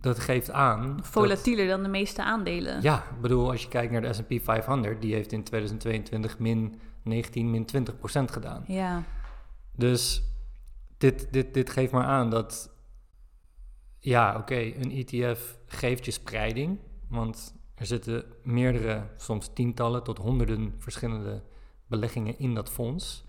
dat 0.00 0.18
geeft 0.18 0.50
aan. 0.50 0.96
dat- 0.96 1.06
volatieler 1.06 1.66
dan 1.68 1.82
de 1.82 1.88
meeste 1.88 2.22
aandelen. 2.24 2.82
ja, 2.82 2.98
ik 3.14 3.20
bedoel, 3.20 3.50
als 3.50 3.62
je 3.62 3.68
kijkt 3.68 3.92
naar 3.92 4.02
de 4.02 4.12
S&P 4.12 4.34
500, 4.42 5.00
die 5.02 5.14
heeft 5.14 5.32
in 5.32 5.42
2022 5.44 6.38
min 6.38 6.80
19, 7.02 7.50
min 7.50 7.64
20 7.64 7.98
procent 7.98 8.30
gedaan. 8.30 8.64
ja. 8.66 9.02
Dus 9.76 10.22
dit, 10.98 11.28
dit, 11.32 11.54
dit 11.54 11.70
geeft 11.70 11.92
maar 11.92 12.04
aan 12.04 12.30
dat, 12.30 12.70
ja, 13.98 14.36
oké, 14.36 14.54
een 14.56 14.90
ETF 14.90 15.58
geeft 15.66 16.04
je 16.04 16.10
spreiding, 16.10 16.78
want 17.14 17.54
er 17.74 17.86
zitten 17.86 18.24
meerdere, 18.42 19.06
soms 19.16 19.50
tientallen 19.54 20.02
tot 20.02 20.18
honderden 20.18 20.74
verschillende 20.78 21.42
beleggingen 21.86 22.38
in 22.38 22.54
dat 22.54 22.70
fonds. 22.70 23.24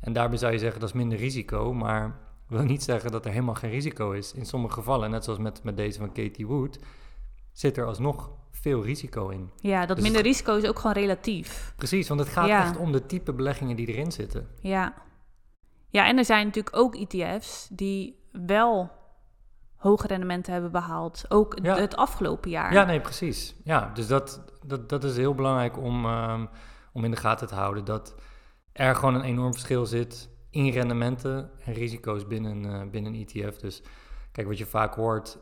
En 0.00 0.12
daarbij 0.12 0.38
zou 0.38 0.52
je 0.52 0.58
zeggen 0.58 0.80
dat 0.80 0.88
is 0.88 0.94
minder 0.94 1.18
risico, 1.18 1.72
maar 1.74 2.18
wil 2.48 2.62
niet 2.62 2.82
zeggen 2.82 3.10
dat 3.12 3.24
er 3.24 3.30
helemaal 3.30 3.54
geen 3.54 3.70
risico 3.70 4.10
is. 4.10 4.32
In 4.32 4.46
sommige 4.46 4.74
gevallen, 4.74 5.10
net 5.10 5.24
zoals 5.24 5.38
met, 5.38 5.62
met 5.62 5.76
deze 5.76 5.98
van 5.98 6.12
Katie 6.12 6.46
Wood, 6.46 6.78
zit 7.52 7.76
er 7.76 7.86
alsnog 7.86 8.30
veel 8.50 8.84
risico 8.84 9.28
in. 9.28 9.50
Ja, 9.56 9.86
dat 9.86 9.96
Dus 9.96 10.04
minder 10.04 10.22
risico 10.22 10.56
is 10.56 10.64
ook 10.66 10.78
gewoon 10.78 10.96
relatief. 10.96 11.72
Precies, 11.76 12.08
want 12.08 12.20
het 12.20 12.28
gaat 12.28 12.48
Ja. 12.48 12.62
echt 12.64 12.76
om 12.76 12.92
de 12.92 13.06
type 13.06 13.32
beleggingen 13.32 13.76
die 13.76 13.86
erin 13.86 14.12
zitten. 14.12 14.48
Ja. 14.60 14.94
Ja, 15.88 16.06
en 16.06 16.18
er 16.18 16.24
zijn 16.24 16.46
natuurlijk 16.46 16.76
ook 16.76 16.94
ETF's 16.94 17.68
die 17.72 18.18
wel 18.32 18.90
hoge 19.84 20.06
rendementen 20.06 20.52
hebben 20.52 20.70
behaald. 20.72 21.24
Ook 21.28 21.58
Ja. 21.62 21.76
het 21.76 21.96
afgelopen 21.96 22.50
jaar. 22.50 22.72
Ja, 22.72 22.84
nee, 22.84 23.00
precies. 23.00 23.54
Ja, 23.64 23.90
dus 23.94 24.06
dat, 24.06 24.44
dat, 24.66 24.88
dat 24.88 25.04
is 25.04 25.16
heel 25.16 25.34
belangrijk 25.34 25.78
om, 25.78 26.04
ehm, 26.04 26.46
om 26.92 27.04
in 27.04 27.10
de 27.10 27.16
gaten 27.16 27.46
te 27.48 27.54
houden. 27.54 27.84
Dat 27.84 28.14
er 28.72 28.94
gewoon 28.94 29.14
een 29.14 29.22
enorm 29.22 29.52
verschil 29.52 29.86
zit 29.86 30.28
in 30.50 30.68
rendementen 30.68 31.50
en 31.64 31.72
risico's 31.72 32.26
binnen, 32.26 32.64
eh, 32.64 32.90
binnen 32.90 33.14
een 33.14 33.20
ETF. 33.26 33.56
Dus 33.58 33.82
kijk, 34.32 34.46
wat 34.46 34.58
je 34.58 34.66
vaak 34.66 34.94
hoort, 34.94 35.38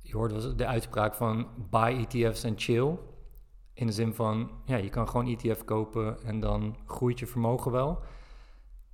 je 0.00 0.16
hoort 0.16 0.58
de 0.58 0.66
uitspraak 0.66 1.14
van 1.14 1.48
buy 1.70 2.06
ETF's 2.08 2.44
en 2.44 2.54
chill. 2.56 2.98
In 3.74 3.86
de 3.86 3.92
zin 3.92 4.14
van, 4.14 4.50
ja, 4.64 4.76
je 4.76 4.88
kan 4.88 5.08
gewoon 5.08 5.26
ETF 5.26 5.64
kopen 5.64 6.24
en 6.24 6.40
dan 6.40 6.76
groeit 6.86 7.18
je 7.18 7.26
vermogen 7.26 7.72
wel. 7.72 8.02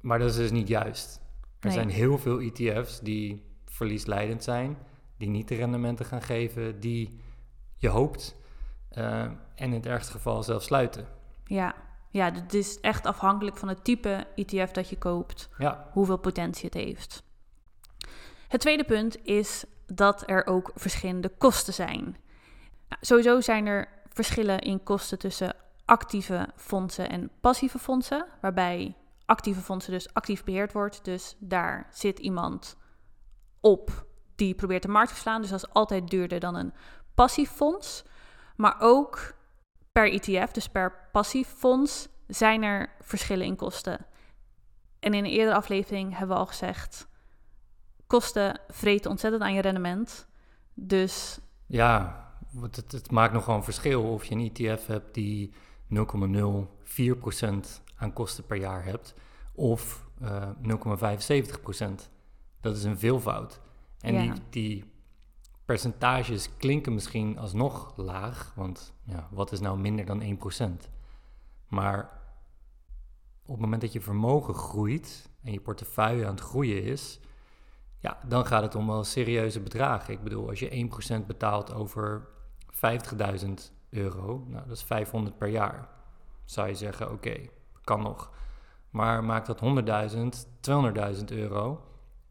Maar 0.01 0.19
dat 0.19 0.31
is 0.31 0.37
dus 0.37 0.51
niet 0.51 0.69
juist. 0.69 1.21
Er 1.61 1.67
Nee. 1.67 1.73
zijn 1.73 1.89
heel 1.89 2.19
veel 2.19 2.41
ETF's 2.41 3.01
die 3.01 3.47
verliesleidend 3.79 4.43
zijn, 4.45 4.79
die 5.17 5.29
niet 5.29 5.49
de 5.49 5.55
rendementen 5.55 6.05
gaan 6.07 6.23
geven 6.23 6.81
die 6.81 7.21
je 7.77 7.89
hoopt. 7.89 8.37
eh, 8.89 9.23
en 9.23 9.39
in 9.55 9.73
het 9.73 9.87
ergste 9.87 10.13
geval 10.13 10.43
zelfs 10.43 10.67
sluiten. 10.67 11.07
Ja. 11.45 11.75
ja, 12.11 12.33
het 12.33 12.55
is 12.55 12.81
echt 12.81 13.07
afhankelijk 13.07 13.57
van 13.57 13.69
het 13.69 13.85
type 13.85 14.27
ETF 14.35 14.71
dat 14.71 14.89
je 14.89 14.99
koopt, 14.99 15.49
Ja, 15.59 15.89
hoeveel 15.93 16.17
potentie 16.19 16.65
het 16.65 16.75
heeft. 16.75 17.23
Het 18.49 18.61
tweede 18.61 18.85
punt 18.85 19.27
is 19.27 19.65
dat 19.87 20.23
er 20.31 20.47
ook 20.47 20.71
verschillende 20.75 21.29
kosten 21.29 21.75
zijn. 21.75 22.03
Nou, 22.89 23.01
sowieso 23.01 23.41
zijn 23.41 23.67
er 23.67 23.89
verschillen 24.13 24.59
in 24.59 24.83
kosten 24.83 25.19
tussen 25.19 25.55
actieve 25.85 26.49
fondsen 26.57 27.09
en 27.11 27.31
passieve 27.41 27.79
fondsen, 27.79 28.27
waarbij 28.41 28.95
actieve 29.27 29.61
fondsen 29.61 29.93
dus 29.93 30.15
actief 30.15 30.45
beheerd 30.45 30.73
wordt. 30.73 31.05
Dus 31.05 31.37
daar 31.39 31.89
zit 31.93 32.19
iemand 32.19 32.77
op 33.61 34.07
die 34.35 34.55
probeert 34.55 34.83
de 34.83 34.89
markt 34.89 35.09
te 35.09 35.15
verslaan. 35.15 35.41
Dus 35.41 35.51
dat 35.51 35.63
is 35.63 35.71
altijd 35.73 36.09
duurder 36.09 36.41
dan 36.41 36.55
een 36.55 36.73
passief 37.15 37.51
fonds. 37.51 38.05
Maar 38.57 38.77
ook 38.79 39.35
per 39.93 40.13
ETF, 40.13 40.53
dus 40.53 40.69
per 40.69 41.09
passief 41.13 41.49
fonds, 41.49 42.09
zijn 42.27 42.63
er 42.63 42.93
verschillen 43.01 43.47
in 43.47 43.57
kosten. 43.57 44.07
En 44.99 45.15
in 45.15 45.25
een 45.25 45.31
eerdere 45.31 45.57
aflevering 45.57 46.11
hebben 46.17 46.37
we 46.37 46.43
al 46.43 46.47
gezegd, 46.47 47.09
kosten 48.07 48.61
vreten 48.69 49.11
ontzettend 49.11 49.43
aan 49.43 49.55
je 49.55 49.61
rendement. 49.61 50.27
Dus 50.75 51.39
ja 51.67 52.27
het, 52.61 52.93
het 52.93 53.11
maakt 53.11 53.33
nog 53.33 53.45
gewoon 53.45 53.59
een 53.59 53.65
verschil 53.65 54.03
of 54.03 54.25
je 54.25 54.35
een 54.35 54.51
ETF 54.55 54.87
hebt 54.87 55.15
die 55.15 55.53
0,04% 55.95 55.99
aan 57.97 58.13
kosten 58.13 58.47
per 58.47 58.57
jaar 58.57 58.85
hebt 58.85 59.15
of 59.55 60.07
eh 60.21 60.49
0,75%. 60.63 62.17
Dat 62.61 62.77
is 62.77 62.85
een 62.85 62.99
veelvoud. 62.99 63.61
En 64.01 64.15
Ja. 64.15 64.21
die, 64.33 64.43
die 64.51 64.93
percentages 65.65 66.57
klinken 66.57 66.95
misschien 66.95 67.39
alsnog 67.39 67.93
laag, 67.97 68.53
want 68.57 68.93
ja, 69.05 69.29
wat 69.31 69.53
is 69.53 69.61
nou 69.61 69.79
minder 69.79 70.05
dan 70.05 70.23
1%? 70.23 70.89
Maar 71.69 72.21
op 73.43 73.55
het 73.55 73.61
moment 73.61 73.81
dat 73.81 73.93
je 73.93 74.01
vermogen 74.01 74.55
groeit 74.55 75.31
en 75.43 75.53
je 75.53 75.61
portefeuille 75.61 76.25
aan 76.25 76.31
het 76.35 76.41
groeien 76.41 76.83
is, 76.83 77.21
ja, 77.99 78.19
dan 78.27 78.47
gaat 78.47 78.63
het 78.63 78.75
om 78.75 78.87
wel 78.87 79.05
serieuze 79.05 79.61
bedragen. 79.61 80.15
Ik 80.15 80.23
bedoel, 80.23 80.49
als 80.49 80.59
je 80.59 80.89
1% 81.23 81.27
betaalt 81.27 81.73
over 81.73 82.29
50.000 82.71 83.49
euro, 83.91 84.45
nou, 84.49 84.67
dat 84.67 84.77
is 84.77 84.83
500 84.83 85.39
per 85.39 85.49
jaar. 85.49 85.89
Zou 86.45 86.69
je 86.69 86.75
zeggen, 86.75 87.13
oké, 87.13 87.37
kan 87.83 88.03
nog. 88.03 88.31
Maar 88.91 89.25
maakt 89.25 89.47
dat 89.47 89.61
100.000, 89.61 90.47
200.000 91.19 91.25
euro, 91.25 91.88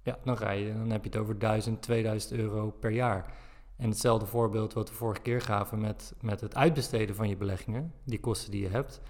ja, 0.08 0.18
dan, 0.24 0.38
ga 0.38 0.52
je, 0.52 0.74
dan 0.74 0.90
heb 0.90 1.04
je 1.04 1.10
het 1.10 1.20
over 1.20 1.40
1000, 1.40 1.82
2000 1.82 2.40
euro 2.40 2.72
per 2.80 2.92
jaar. 2.92 3.34
En 3.78 3.90
hetzelfde 3.90 4.26
voorbeeld 4.26 4.74
wat 4.74 4.90
we 4.90 4.96
vorige 4.96 5.22
keer 5.22 5.42
gaven 5.42 5.80
met, 5.80 6.14
met 6.22 6.42
het 6.42 6.56
uitbesteden 6.56 7.16
van 7.16 7.30
je 7.30 7.38
beleggingen, 7.38 7.94
die 8.04 8.20
kosten 8.20 8.52
die 8.52 8.62
je 8.62 8.70
hebt. 8.70 9.02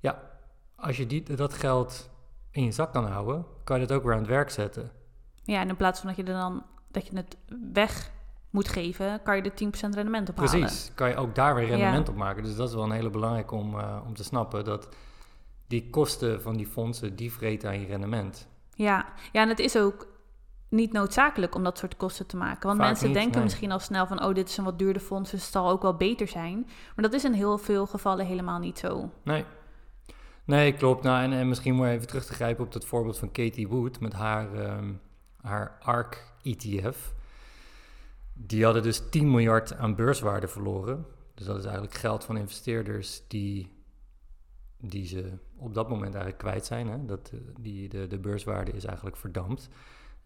Ja, 0.00 0.30
als 0.76 0.96
je 0.96 1.06
die, 1.06 1.34
dat 1.34 1.54
geld 1.54 2.10
in 2.50 2.64
je 2.64 2.72
zak 2.72 2.92
kan 2.92 3.06
houden, 3.06 3.46
kan 3.64 3.80
je 3.80 3.86
dat 3.86 3.96
ook 3.96 4.04
weer 4.04 4.12
aan 4.12 4.18
het 4.18 4.28
werk 4.28 4.50
zetten. 4.50 4.90
Ja, 5.44 5.60
en 5.60 5.68
in 5.68 5.76
plaats 5.76 6.00
van 6.00 6.08
dat 6.08 6.16
je 6.16 6.24
er 6.24 6.38
dan 6.38 6.62
dat 6.90 7.06
je 7.06 7.16
het 7.16 7.36
weg 7.72 8.10
moet 8.50 8.68
geven, 8.68 9.22
kan 9.22 9.36
je 9.36 9.42
er 9.42 9.90
10% 9.90 9.94
rendement 9.94 10.28
op 10.28 10.36
halen. 10.36 10.60
Precies, 10.60 10.94
kan 10.94 11.08
je 11.08 11.16
ook 11.16 11.34
daar 11.34 11.54
weer 11.54 11.66
rendement 11.66 12.08
op 12.08 12.16
maken. 12.16 12.42
Dus 12.42 12.56
dat 12.56 12.68
is 12.68 12.74
wel 12.74 12.84
een 12.84 12.90
hele 12.90 13.10
belangrijke 13.10 13.54
om, 13.54 13.74
uh, 13.74 14.02
om 14.06 14.14
te 14.14 14.24
snappen, 14.24 14.64
dat 14.64 14.88
die 15.66 15.90
kosten 15.90 16.42
van 16.42 16.56
die 16.56 16.66
fondsen, 16.66 17.16
die 17.16 17.32
vreten 17.32 17.68
aan 17.68 17.80
je 17.80 17.86
rendement. 17.86 18.48
Ja, 18.74 19.06
ja 19.32 19.42
en 19.42 19.48
het 19.48 19.58
is 19.58 19.76
ook 19.76 20.11
niet 20.72 20.92
noodzakelijk 20.92 21.54
om 21.54 21.62
dat 21.62 21.78
soort 21.78 21.96
kosten 21.96 22.26
te 22.26 22.36
maken. 22.36 22.66
Want 22.66 22.78
mensen 22.78 23.12
denken 23.12 23.42
misschien 23.42 23.72
al 23.72 23.78
snel 23.78 24.06
van... 24.06 24.24
oh, 24.24 24.34
dit 24.34 24.48
is 24.48 24.56
een 24.56 24.64
wat 24.64 24.78
duurder 24.78 25.02
fonds, 25.02 25.30
dus 25.30 25.42
het 25.42 25.52
zal 25.52 25.68
ook 25.68 25.82
wel 25.82 25.96
beter 25.96 26.28
zijn. 26.28 26.66
Maar 26.66 27.04
dat 27.04 27.12
is 27.12 27.24
in 27.24 27.32
heel 27.32 27.58
veel 27.58 27.86
gevallen 27.86 28.26
helemaal 28.26 28.58
niet 28.58 28.78
zo. 28.78 29.10
Nee, 29.22 29.44
nee 30.44 30.72
klopt. 30.72 31.02
Nou, 31.02 31.22
en, 31.22 31.32
en 31.32 31.48
misschien 31.48 31.76
je 31.76 31.86
even 31.86 32.06
terug 32.06 32.24
te 32.24 32.34
grijpen 32.34 32.64
op 32.64 32.72
dat 32.72 32.84
voorbeeld 32.84 33.18
van 33.18 33.32
Katie 33.32 33.68
Wood... 33.68 34.00
met 34.00 34.12
haar, 34.12 34.76
um, 34.76 35.00
haar 35.40 35.78
ARK-ETF. 35.82 37.14
Die 38.34 38.64
hadden 38.64 38.82
dus 38.82 39.08
10 39.10 39.30
miljard 39.30 39.76
aan 39.76 39.94
beurswaarde 39.94 40.48
verloren. 40.48 41.06
Dus 41.34 41.46
dat 41.46 41.58
is 41.58 41.64
eigenlijk 41.64 41.94
geld 41.94 42.24
van 42.24 42.36
investeerders 42.36 43.22
die, 43.28 43.72
die 44.76 45.06
ze 45.06 45.32
op 45.56 45.74
dat 45.74 45.88
moment 45.88 46.14
eigenlijk 46.14 46.38
kwijt 46.38 46.66
zijn. 46.66 46.88
Hè? 46.88 47.04
Dat, 47.04 47.30
eh, 47.32 47.38
die, 47.60 47.88
de, 47.88 48.06
de 48.06 48.18
beurswaarde 48.18 48.72
is 48.72 48.84
eigenlijk 48.84 49.16
verdampt. 49.16 49.68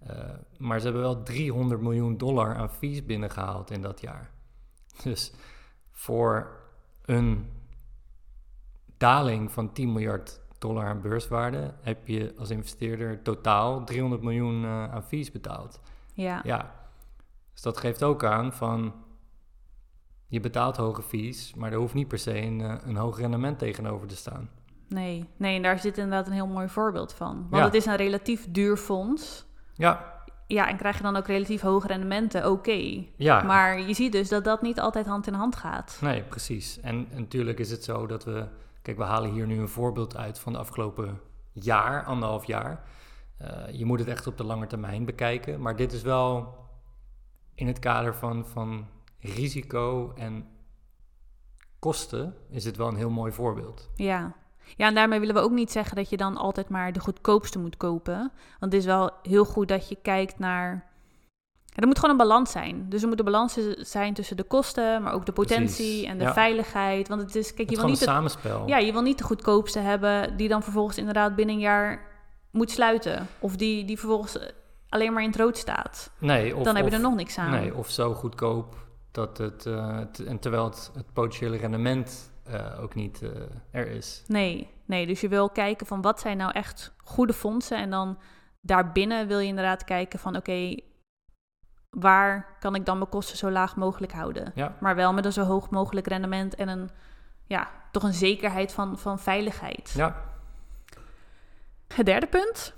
Uh, 0.02 0.10
maar 0.58 0.78
ze 0.78 0.84
hebben 0.84 1.02
wel 1.02 1.22
300 1.22 1.80
miljoen 1.80 2.16
dollar 2.16 2.54
aan 2.54 2.70
fees 2.70 3.04
binnengehaald 3.04 3.70
in 3.70 3.82
dat 3.82 4.00
jaar. 4.00 4.30
Dus 5.02 5.32
voor 5.90 6.60
een 7.04 7.50
daling 8.96 9.52
van 9.52 9.72
10 9.72 9.92
miljard 9.92 10.40
dollar 10.58 10.86
aan 10.86 11.00
beurswaarde 11.00 11.74
heb 11.80 12.08
je 12.08 12.34
als 12.38 12.50
investeerder 12.50 13.22
totaal 13.22 13.84
300 13.84 14.22
miljoen 14.22 14.62
uh, 14.62 14.92
aan 14.92 15.02
fees 15.02 15.32
betaald. 15.32 15.80
Ja. 16.12 16.40
ja. 16.44 16.74
Dus 17.52 17.62
dat 17.62 17.76
geeft 17.76 18.02
ook 18.02 18.24
aan 18.24 18.52
van 18.52 18.94
je 20.26 20.40
betaalt 20.40 20.76
hoge 20.76 21.02
fees, 21.02 21.54
maar 21.54 21.72
er 21.72 21.78
hoeft 21.78 21.94
niet 21.94 22.08
per 22.08 22.18
se 22.18 22.42
een, 22.42 22.60
uh, 22.60 22.74
een 22.84 22.96
hoog 22.96 23.18
rendement 23.18 23.58
tegenover 23.58 24.06
te 24.06 24.16
staan. 24.16 24.50
Nee, 24.88 25.28
nee, 25.36 25.56
en 25.56 25.62
daar 25.62 25.78
zit 25.78 25.98
inderdaad 25.98 26.26
een 26.26 26.32
heel 26.32 26.46
mooi 26.46 26.68
voorbeeld 26.68 27.12
van. 27.12 27.46
Want 27.50 27.64
het 27.64 27.74
is 27.74 27.86
een 27.86 27.96
relatief 27.96 28.46
duur 28.50 28.76
fonds. 28.76 29.45
Ja. 29.76 30.14
Ja, 30.46 30.68
en 30.68 30.76
krijg 30.76 30.96
je 30.96 31.02
dan 31.02 31.16
ook 31.16 31.26
relatief 31.26 31.60
hoge 31.60 31.86
rendementen, 31.86 32.50
oké. 32.50 33.04
Ja. 33.16 33.42
Maar 33.42 33.80
je 33.80 33.94
ziet 33.94 34.12
dus 34.12 34.28
dat 34.28 34.44
dat 34.44 34.62
niet 34.62 34.80
altijd 34.80 35.06
hand 35.06 35.26
in 35.26 35.32
hand 35.32 35.56
gaat. 35.56 35.98
Nee, 36.00 36.22
precies. 36.22 36.80
En, 36.80 37.08
natuurlijk 37.12 37.58
is 37.58 37.70
het 37.70 37.84
zo 37.84 38.06
dat 38.06 38.24
we... 38.24 38.46
Kijk, 38.82 38.96
we 38.96 39.04
halen 39.04 39.30
hier 39.30 39.46
nu 39.46 39.58
een 39.58 39.68
voorbeeld 39.68 40.16
uit 40.16 40.38
van 40.38 40.52
de 40.52 40.58
afgelopen 40.58 41.20
jaar, 41.52 42.04
anderhalf 42.04 42.44
jaar. 42.44 42.84
Uh, 43.42 43.48
je 43.72 43.84
moet 43.84 43.98
het 43.98 44.08
echt 44.08 44.26
op 44.26 44.36
de 44.36 44.44
lange 44.44 44.66
termijn 44.66 45.04
bekijken. 45.04 45.60
Maar 45.60 45.76
dit 45.76 45.92
is 45.92 46.02
wel 46.02 46.54
in 47.54 47.66
het 47.66 47.78
kader 47.78 48.14
van, 48.14 48.46
van 48.46 48.86
risico 49.18 50.12
en 50.16 50.48
kosten... 51.78 52.34
is 52.50 52.64
het 52.64 52.76
wel 52.76 52.88
een 52.88 52.96
heel 52.96 53.10
mooi 53.10 53.32
voorbeeld. 53.32 53.90
Ja, 53.94 54.34
ja, 54.76 54.86
en 54.86 54.94
daarmee 54.94 55.20
willen 55.20 55.34
we 55.34 55.40
ook 55.40 55.50
niet 55.50 55.72
zeggen 55.72 55.96
dat 55.96 56.10
je 56.10 56.16
dan 56.16 56.36
altijd 56.36 56.68
maar 56.68 56.92
de 56.92 57.00
goedkoopste 57.00 57.58
moet 57.58 57.76
kopen. 57.76 58.18
Want 58.58 58.72
het 58.72 58.74
is 58.74 58.84
wel 58.84 59.10
heel 59.22 59.44
goed 59.44 59.68
dat 59.68 59.88
je 59.88 59.96
kijkt 60.02 60.38
naar. 60.38 60.90
er 61.74 61.86
moet 61.86 61.98
gewoon 61.98 62.10
een 62.10 62.26
balans 62.26 62.50
zijn. 62.50 62.86
Dus 62.88 63.02
er 63.02 63.08
moet 63.08 63.18
een 63.18 63.24
balans 63.24 63.58
zijn 63.78 64.14
tussen 64.14 64.36
de 64.36 64.42
kosten, 64.42 65.02
maar 65.02 65.12
ook 65.12 65.26
de 65.26 65.32
potentie 65.32 66.06
en 66.06 66.18
de 66.18 66.32
veiligheid. 66.32 67.08
Want 67.08 67.20
het 67.20 67.34
is, 67.34 67.54
kijk, 67.54 67.70
je 67.70 67.76
wil 67.76 67.86
niet. 67.86 68.00
Het 68.00 68.08
samenspel. 68.08 68.66
Ja, 68.66 68.78
je 68.78 68.92
wil 68.92 69.02
niet 69.02 69.18
de 69.18 69.24
goedkoopste 69.24 69.78
hebben 69.78 70.36
die 70.36 70.48
dan 70.48 70.62
vervolgens 70.62 70.98
inderdaad 70.98 71.36
binnen 71.36 71.54
een 71.54 71.60
jaar 71.60 72.14
moet 72.50 72.70
sluiten. 72.70 73.26
Of 73.38 73.56
die, 73.56 73.84
die 73.84 73.98
vervolgens 73.98 74.38
alleen 74.88 75.12
maar 75.12 75.22
in 75.22 75.28
het 75.28 75.38
rood 75.38 75.58
staat. 75.58 76.10
Nee, 76.18 76.56
of, 76.56 76.62
dan 76.62 76.76
heb 76.76 76.88
je 76.88 76.94
er 76.94 77.00
nog 77.00 77.14
niks 77.14 77.38
aan. 77.38 77.50
Nee, 77.50 77.74
of 77.74 77.90
zo 77.90 78.14
goedkoop 78.14 78.74
dat 79.10 79.38
het. 79.38 79.66
Uh, 79.66 79.98
en 80.26 80.38
terwijl 80.38 80.64
het, 80.64 80.90
het 80.94 81.12
potentiële 81.12 81.56
rendement 81.56 82.30
uh, 82.50 82.82
ook 82.82 82.94
niet 82.94 83.22
uh, 83.22 83.30
er 83.70 83.86
is. 83.88 84.24
Nee, 84.26 84.70
nee, 84.84 85.06
dus 85.06 85.20
je 85.20 85.28
wil 85.28 85.50
kijken 85.50 85.86
van 85.86 86.02
wat 86.02 86.20
zijn 86.20 86.36
nou 86.36 86.52
echt 86.52 86.94
goede 87.04 87.32
fondsen 87.32 87.78
en 87.78 87.90
dan 87.90 88.18
daarbinnen 88.60 89.26
wil 89.26 89.38
je 89.38 89.48
inderdaad 89.48 89.84
kijken 89.84 90.18
van 90.18 90.36
oké, 90.36 90.80
waar 91.90 92.56
kan 92.60 92.74
ik 92.74 92.86
dan 92.86 92.98
mijn 92.98 93.10
kosten 93.10 93.36
zo 93.36 93.50
laag 93.50 93.76
mogelijk 93.76 94.12
houden? 94.12 94.52
Ja. 94.54 94.76
Maar 94.80 94.94
wel 94.94 95.12
met 95.12 95.24
een 95.24 95.32
zo 95.32 95.42
hoog 95.42 95.70
mogelijk 95.70 96.06
rendement 96.06 96.54
en 96.54 96.68
een, 96.68 96.90
ja, 97.44 97.70
toch 97.90 98.02
een 98.02 98.12
zekerheid 98.12 98.72
van, 98.72 98.98
van 98.98 99.18
veiligheid. 99.18 99.92
Ja. 99.96 100.24
Het 101.94 102.06
derde 102.06 102.26
punt, 102.26 102.74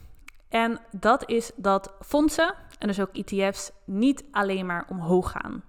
en 0.48 0.80
dat 0.90 1.28
is 1.28 1.52
dat 1.56 1.94
fondsen, 2.00 2.54
en 2.78 2.87
dus 2.87 3.00
ook 3.00 3.16
ETF's, 3.16 3.72
niet 3.84 4.25
alleen 4.30 4.66
maar 4.66 4.87
omhoog 4.88 5.30
gaan. 5.30 5.62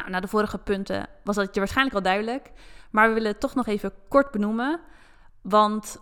Nou, 0.00 0.12
na 0.12 0.20
de 0.20 0.28
vorige 0.28 0.58
punten 0.58 1.08
was 1.24 1.36
dat 1.36 1.54
je 1.54 1.60
waarschijnlijk 1.60 1.96
al 1.96 2.02
duidelijk. 2.02 2.50
Maar 2.90 3.08
we 3.08 3.14
willen 3.14 3.30
het 3.30 3.40
toch 3.40 3.54
nog 3.54 3.66
even 3.66 3.92
kort 4.08 4.30
benoemen. 4.30 4.80
Want 5.42 5.96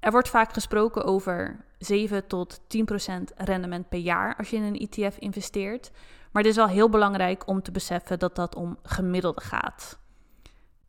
er 0.00 0.10
wordt 0.10 0.28
vaak 0.28 0.52
gesproken 0.52 1.04
over 1.04 1.64
7 1.78 2.26
tot 2.26 2.60
10 2.66 2.84
procent 2.84 3.32
rendement 3.36 3.88
per 3.88 3.98
jaar 3.98 4.36
als 4.36 4.50
je 4.50 4.56
in 4.56 4.62
een 4.62 4.88
ETF 4.88 5.16
investeert. 5.18 5.90
Maar 6.32 6.42
het 6.42 6.50
is 6.50 6.56
wel 6.56 6.68
heel 6.68 6.88
belangrijk 6.88 7.46
om 7.46 7.62
te 7.62 7.70
beseffen 7.70 8.18
dat 8.18 8.36
dat 8.36 8.54
om 8.54 8.78
gemiddelde 8.82 9.40
gaat. 9.40 9.98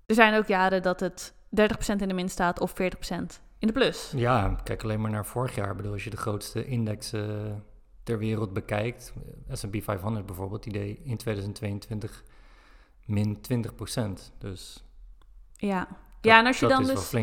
Er 0.05 0.15
zijn 0.15 0.37
ook 0.37 0.47
jaren 0.47 0.81
dat 0.81 0.99
het 0.99 1.33
30% 1.61 1.95
in 1.97 2.07
de 2.07 2.13
min 2.13 2.29
staat 2.29 2.59
of 2.59 2.71
40% 2.71 2.75
in 3.59 3.67
de 3.67 3.73
plus. 3.73 4.13
Ja, 4.15 4.55
kijk 4.63 4.83
alleen 4.83 5.01
maar 5.01 5.11
naar 5.11 5.25
vorig 5.25 5.55
jaar. 5.55 5.69
Ik 5.69 5.77
bedoel, 5.77 5.91
als 5.91 6.03
je 6.03 6.09
de 6.09 6.17
grootste 6.17 6.65
indexen 6.65 7.63
ter 8.03 8.17
wereld 8.17 8.53
bekijkt, 8.53 9.13
S&P 9.51 9.83
500 9.83 10.25
bijvoorbeeld, 10.25 10.63
die 10.63 10.73
deed 10.73 10.99
in 11.03 11.17
2022 11.17 12.23
min 13.05 13.37
20%. 13.37 14.01
Dus 14.37 14.83
ja, 15.53 15.87
ja 16.21 16.39
en 16.39 16.45
als 16.45 16.59
je 16.59 16.67
dan 16.67 16.83
dus 16.83 17.13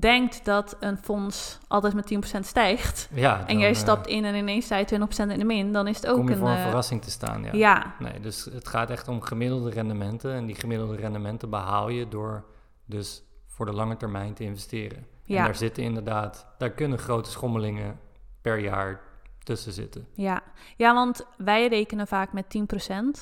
denkt 0.00 0.44
dat 0.44 0.76
een 0.80 0.98
fonds 0.98 1.58
altijd 1.68 1.94
met 1.94 2.36
10% 2.36 2.40
stijgt... 2.40 3.08
Ja, 3.14 3.46
en 3.46 3.58
jij 3.58 3.70
eh, 3.70 3.76
stapt 3.76 4.06
in 4.06 4.24
en 4.24 4.34
ineens 4.34 4.64
sta 4.64 4.76
je 4.76 4.86
20% 4.86 5.30
in 5.30 5.38
de 5.38 5.44
min... 5.44 5.72
dan 5.72 5.86
is 5.86 5.96
het 5.96 6.06
ook 6.06 6.16
kom 6.16 6.26
je 6.26 6.32
een... 6.32 6.38
voor 6.38 6.48
een 6.48 6.56
uh, 6.56 6.62
verrassing 6.62 7.02
te 7.02 7.10
staan, 7.10 7.42
ja. 7.42 7.52
ja. 7.52 7.94
Nee, 7.98 8.20
dus 8.20 8.44
het 8.44 8.68
gaat 8.68 8.90
echt 8.90 9.08
om 9.08 9.20
gemiddelde 9.20 9.70
rendementen... 9.70 10.32
en 10.32 10.46
die 10.46 10.54
gemiddelde 10.54 10.96
rendementen 10.96 11.50
behaal 11.50 11.88
je 11.88 12.08
door 12.08 12.44
dus 12.84 13.22
voor 13.46 13.66
de 13.66 13.72
lange 13.72 13.96
termijn 13.96 14.34
te 14.34 14.44
investeren. 14.44 15.06
Ja. 15.24 15.38
En 15.38 15.44
daar 15.44 15.56
zitten 15.56 15.82
inderdaad... 15.82 16.46
daar 16.58 16.70
kunnen 16.70 16.98
grote 16.98 17.30
schommelingen 17.30 18.00
per 18.40 18.58
jaar 18.58 19.00
tussen 19.42 19.72
zitten. 19.72 20.06
Ja, 20.14 20.42
ja 20.76 20.94
want 20.94 21.26
wij 21.36 21.68
rekenen 21.68 22.06
vaak 22.06 22.32
met 22.32 22.44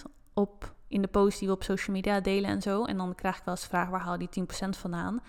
10% 0.06 0.10
op 0.34 0.74
in 0.90 1.02
de 1.02 1.08
posts 1.08 1.38
die 1.38 1.48
we 1.48 1.54
op 1.54 1.62
social 1.62 1.96
media 1.96 2.20
delen 2.20 2.50
en 2.50 2.62
zo. 2.62 2.84
En 2.84 2.96
dan 2.96 3.14
krijg 3.14 3.36
ik 3.36 3.44
wel 3.44 3.54
eens 3.54 3.62
de 3.62 3.68
vraag, 3.68 3.88
waar 3.88 4.00
haal 4.00 4.20
je 4.20 4.28
die 4.30 4.44
10% 4.44 4.68
vandaan? 4.78 5.22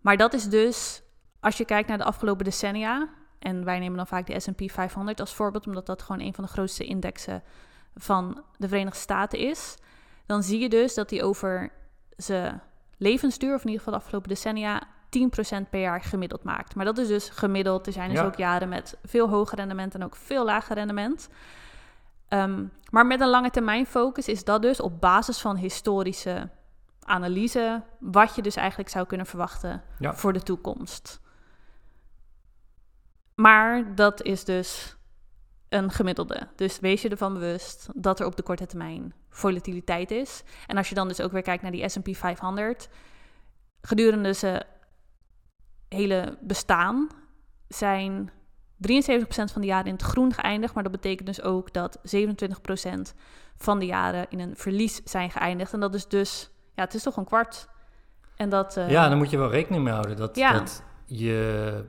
Maar 0.00 0.16
dat 0.16 0.34
is 0.34 0.48
dus, 0.48 1.02
als 1.40 1.56
je 1.56 1.64
kijkt 1.64 1.88
naar 1.88 1.98
de 1.98 2.04
afgelopen 2.04 2.44
decennia... 2.44 3.08
en 3.38 3.64
wij 3.64 3.78
nemen 3.78 3.96
dan 3.96 4.06
vaak 4.06 4.26
de 4.26 4.40
S&P 4.40 4.70
500 4.70 5.20
als 5.20 5.34
voorbeeld... 5.34 5.66
omdat 5.66 5.86
dat 5.86 6.02
gewoon 6.02 6.20
een 6.20 6.34
van 6.34 6.44
de 6.44 6.50
grootste 6.50 6.84
indexen 6.84 7.42
van 7.96 8.42
de 8.56 8.68
Verenigde 8.68 8.98
Staten 8.98 9.38
is... 9.38 9.76
dan 10.26 10.42
zie 10.42 10.60
je 10.60 10.68
dus 10.68 10.94
dat 10.94 11.08
die 11.08 11.22
over 11.22 11.72
zijn 12.16 12.62
levensduur... 12.96 13.54
of 13.54 13.60
in 13.60 13.68
ieder 13.68 13.78
geval 13.78 13.98
de 13.98 14.04
afgelopen 14.04 14.28
decennia... 14.28 14.82
10% 15.64 15.70
per 15.70 15.80
jaar 15.80 16.02
gemiddeld 16.02 16.42
maakt. 16.42 16.74
Maar 16.74 16.84
dat 16.84 16.98
is 16.98 17.08
dus 17.08 17.28
gemiddeld. 17.28 17.86
Er 17.86 17.92
zijn 17.92 18.10
dus 18.10 18.20
ook 18.20 18.36
jaren 18.36 18.68
met 18.68 18.98
veel 19.04 19.28
hoger 19.28 19.58
rendement 19.58 19.94
en 19.94 20.04
ook 20.04 20.16
veel 20.16 20.44
lager 20.44 20.74
rendement. 20.74 21.28
Ehm, 22.30 22.64
maar 22.90 23.06
met 23.06 23.20
een 23.20 23.28
lange 23.28 23.50
termijn 23.50 23.86
focus 23.86 24.28
is 24.28 24.44
dat 24.44 24.62
dus 24.62 24.80
op 24.80 25.00
basis 25.00 25.40
van 25.40 25.56
historische 25.56 26.48
analyse, 27.02 27.82
wat 27.98 28.34
je 28.34 28.42
dus 28.42 28.56
eigenlijk 28.56 28.88
zou 28.88 29.06
kunnen 29.06 29.26
verwachten 29.26 29.82
voor 30.00 30.32
de 30.32 30.42
toekomst. 30.42 31.20
Maar 33.34 33.94
dat 33.94 34.22
is 34.22 34.44
dus 34.44 34.96
een 35.68 35.90
gemiddelde. 35.90 36.48
Dus 36.56 36.80
wees 36.80 37.02
je 37.02 37.08
ervan 37.08 37.32
bewust 37.32 37.88
dat 37.94 38.20
er 38.20 38.26
op 38.26 38.36
de 38.36 38.42
korte 38.42 38.66
termijn 38.66 39.14
volatiliteit 39.28 40.10
is. 40.10 40.42
En 40.66 40.76
als 40.76 40.88
je 40.88 40.94
dan 40.94 41.08
dus 41.08 41.20
ook 41.20 41.32
weer 41.32 41.42
kijkt 41.42 41.62
naar 41.62 41.72
die 41.72 41.88
SP 41.92 42.08
500, 42.12 42.88
gedurende 43.80 44.34
ze 44.34 44.62
hele 45.88 46.38
bestaan 46.40 47.08
zijn 47.68 48.30
73% 48.88 49.52
van 49.52 49.60
de 49.60 49.66
jaren 49.66 49.86
in 49.86 49.92
het 49.92 50.02
groen 50.02 50.32
geëindigd. 50.32 50.74
Maar 50.74 50.82
dat 50.82 50.92
betekent 50.92 51.26
dus 51.26 51.42
ook 51.42 51.72
dat 51.72 51.98
27% 51.98 53.14
van 53.56 53.78
de 53.78 53.86
jaren 53.86 54.26
in 54.28 54.40
een 54.40 54.56
verlies 54.56 55.00
zijn 55.04 55.30
geëindigd. 55.30 55.72
En 55.72 55.80
dat 55.80 55.94
is 55.94 56.08
dus, 56.08 56.50
ja, 56.74 56.82
het 56.82 56.94
is 56.94 57.02
toch 57.02 57.16
een 57.16 57.24
kwart. 57.24 57.68
En 58.36 58.48
dat, 58.48 58.76
uh, 58.76 58.90
ja, 58.90 59.08
dan 59.08 59.18
moet 59.18 59.30
je 59.30 59.38
wel 59.38 59.50
rekening 59.50 59.84
mee 59.84 59.92
houden 59.92 60.16
dat, 60.16 60.36
ja. 60.36 60.52
dat 60.52 60.82
je 61.04 61.84